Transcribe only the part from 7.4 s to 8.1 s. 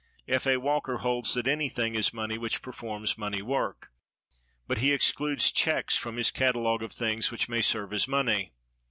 may serve as